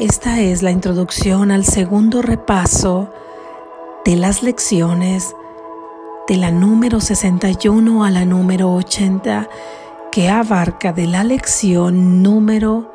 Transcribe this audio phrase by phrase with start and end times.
[0.00, 3.12] Esta es la introducción al segundo repaso
[4.02, 5.36] de las lecciones
[6.26, 9.46] de la número 61 a la número 80
[10.10, 12.90] que abarca de la lección número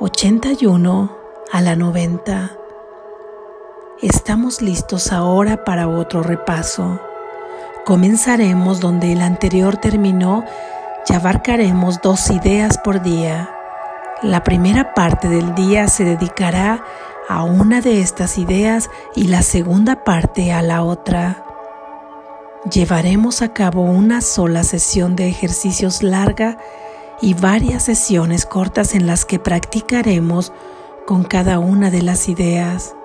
[0.00, 1.16] 81
[1.52, 2.58] a la 90.
[4.02, 7.00] Estamos listos ahora para otro repaso.
[7.84, 10.44] Comenzaremos donde el anterior terminó
[11.08, 13.57] y abarcaremos dos ideas por día.
[14.22, 16.82] La primera parte del día se dedicará
[17.28, 21.44] a una de estas ideas y la segunda parte a la otra.
[22.68, 26.58] Llevaremos a cabo una sola sesión de ejercicios larga
[27.22, 30.52] y varias sesiones cortas en las que practicaremos
[31.06, 32.96] con cada una de las ideas.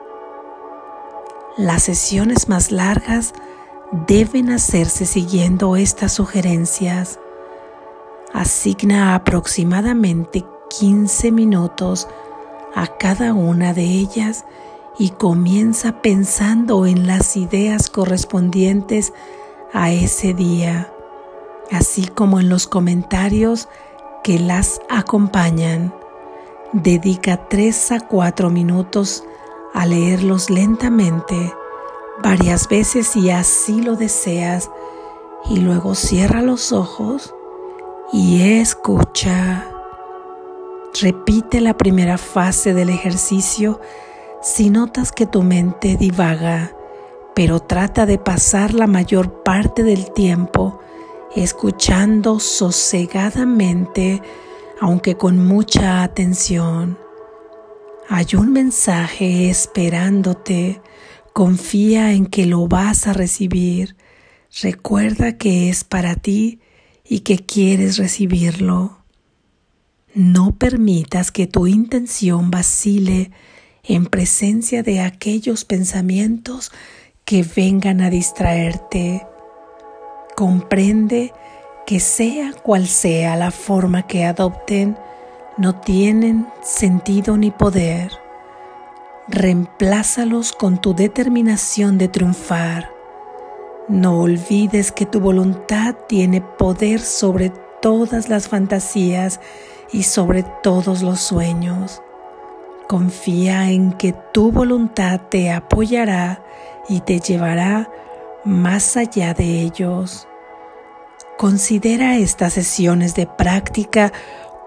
[1.57, 3.35] Las sesiones más largas
[4.07, 7.19] deben hacerse siguiendo estas sugerencias.
[8.33, 10.43] Asigna aproximadamente
[10.79, 12.07] 15 minutos
[12.73, 14.45] a cada una de ellas
[14.97, 19.13] y comienza pensando en las ideas correspondientes
[19.71, 20.91] a ese día,
[21.71, 23.67] así como en los comentarios
[24.23, 25.93] que las acompañan.
[26.71, 29.23] Dedica 3 a 4 minutos
[29.73, 31.53] a leerlos lentamente
[32.23, 34.69] varias veces si así lo deseas
[35.49, 37.33] y luego cierra los ojos
[38.11, 39.72] y escucha.
[41.01, 43.81] Repite la primera fase del ejercicio
[44.41, 46.75] si notas que tu mente divaga,
[47.33, 50.79] pero trata de pasar la mayor parte del tiempo
[51.35, 54.21] escuchando sosegadamente,
[54.79, 56.99] aunque con mucha atención.
[58.09, 60.81] Hay un mensaje esperándote.
[61.33, 63.95] Confía en que lo vas a recibir.
[64.61, 66.59] Recuerda que es para ti
[67.03, 69.02] y que quieres recibirlo.
[70.15, 73.31] No permitas que tu intención vacile
[73.83, 76.71] en presencia de aquellos pensamientos
[77.25, 79.25] que vengan a distraerte.
[80.35, 81.33] Comprende
[81.87, 84.95] que sea cual sea la forma que adopten,
[85.57, 88.11] no tienen sentido ni poder.
[89.27, 92.91] Reemplázalos con tu determinación de triunfar.
[93.87, 97.51] No olvides que tu voluntad tiene poder sobre
[97.83, 99.41] todas las fantasías
[99.91, 102.01] y sobre todos los sueños.
[102.87, 106.41] Confía en que tu voluntad te apoyará
[106.87, 107.91] y te llevará
[108.45, 110.29] más allá de ellos.
[111.37, 114.13] Considera estas sesiones de práctica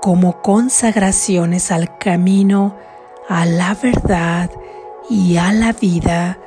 [0.03, 2.77] como consagraciones al camino,
[3.31, 4.51] a la verdad
[5.09, 6.39] y a la vida.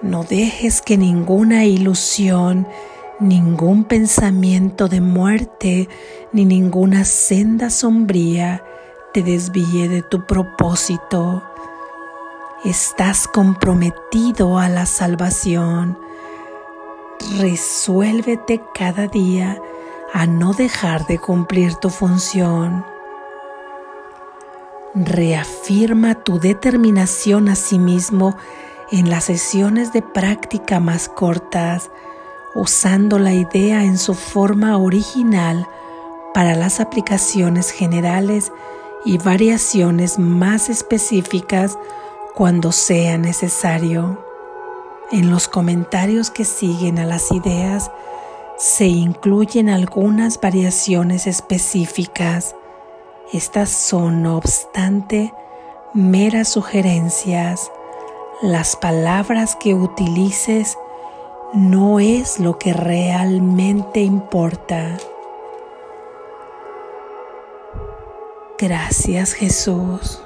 [0.00, 2.66] No dejes que ninguna ilusión,
[3.20, 5.88] ningún pensamiento de muerte,
[6.32, 8.62] ni ninguna senda sombría
[9.12, 11.42] te desvíe de tu propósito.
[12.64, 15.98] Estás comprometido a la salvación.
[17.38, 19.60] Resuélvete cada día
[20.12, 22.84] a no dejar de cumplir tu función.
[24.94, 28.36] Reafirma tu determinación a sí mismo
[28.90, 31.90] en las sesiones de práctica más cortas,
[32.58, 35.68] usando la idea en su forma original
[36.34, 38.50] para las aplicaciones generales
[39.04, 41.78] y variaciones más específicas
[42.34, 44.24] cuando sea necesario.
[45.12, 47.92] En los comentarios que siguen a las ideas,
[48.56, 52.56] se incluyen algunas variaciones específicas.
[53.32, 55.32] Estas son, no obstante,
[55.94, 57.70] meras sugerencias.
[58.42, 60.76] Las palabras que utilices
[61.54, 64.98] no es lo que realmente importa.
[68.58, 70.22] Gracias Jesús.